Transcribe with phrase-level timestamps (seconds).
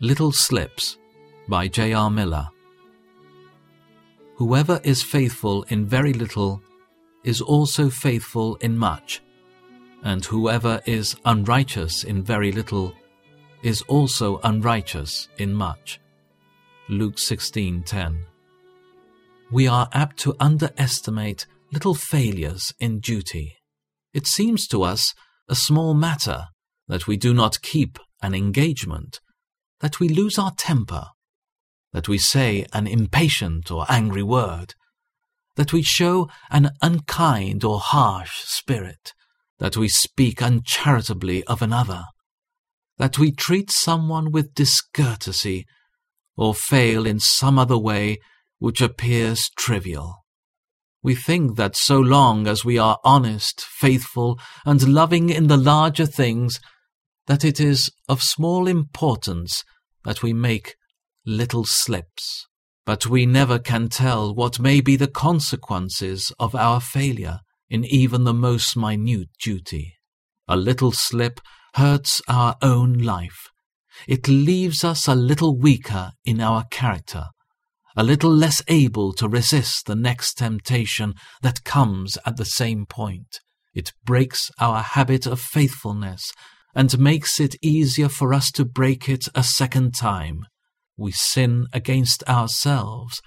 [0.00, 0.98] Little Slips
[1.48, 2.10] by J.R.
[2.10, 2.48] Miller.
[4.34, 6.60] Whoever is faithful in very little
[7.24, 9.22] is also faithful in much,
[10.02, 12.92] and whoever is unrighteous in very little
[13.62, 15.98] is also unrighteous in much.
[16.90, 18.26] Luke 16:10.
[19.50, 23.56] We are apt to underestimate little failures in duty.
[24.12, 25.14] It seems to us
[25.48, 26.48] a small matter
[26.86, 29.20] that we do not keep an engagement
[29.80, 31.06] that we lose our temper,
[31.92, 34.74] that we say an impatient or angry word,
[35.56, 39.12] that we show an unkind or harsh spirit,
[39.58, 42.04] that we speak uncharitably of another,
[42.98, 45.66] that we treat someone with discourtesy,
[46.36, 48.18] or fail in some other way
[48.58, 50.24] which appears trivial.
[51.02, 56.06] We think that so long as we are honest, faithful, and loving in the larger
[56.06, 56.58] things,
[57.26, 59.64] that it is of small importance
[60.04, 60.76] that we make
[61.24, 62.46] little slips.
[62.84, 68.24] But we never can tell what may be the consequences of our failure in even
[68.24, 69.94] the most minute duty.
[70.46, 71.40] A little slip
[71.74, 73.48] hurts our own life.
[74.06, 77.26] It leaves us a little weaker in our character,
[77.96, 83.40] a little less able to resist the next temptation that comes at the same point.
[83.74, 86.30] It breaks our habit of faithfulness
[86.76, 90.44] and makes it easier for us to break it a second time.
[90.94, 93.22] We sin against ourselves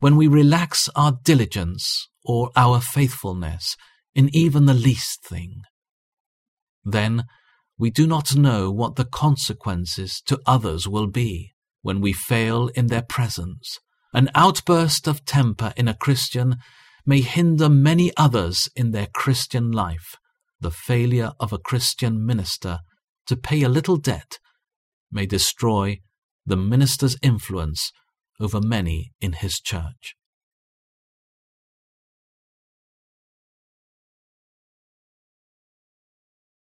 [0.00, 3.76] when we relax our diligence or our faithfulness
[4.14, 5.62] in even the least thing.
[6.82, 7.24] Then
[7.76, 11.52] we do not know what the consequences to others will be
[11.82, 13.80] when we fail in their presence.
[14.14, 16.56] An outburst of temper in a Christian
[17.04, 20.16] may hinder many others in their Christian life.
[20.58, 22.78] The failure of a Christian minister
[23.26, 24.38] to pay a little debt
[25.10, 26.00] may destroy
[26.46, 27.92] the minister's influence
[28.40, 30.14] over many in his church.